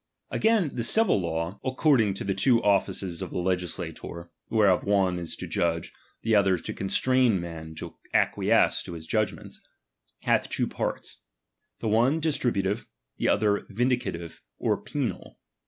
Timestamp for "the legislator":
3.29-4.31